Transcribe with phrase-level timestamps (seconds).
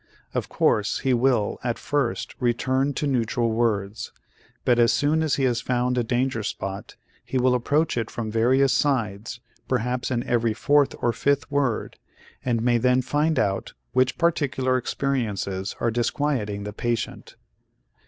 [0.33, 4.11] Of course, he will at first return to neutral words,
[4.65, 8.31] but as soon as he has found a danger spot, he will approach it from
[8.31, 11.99] various sides, perhaps in every fourth or fifth word,
[12.43, 17.35] and may then find out which particular experiences are disquieting the patient.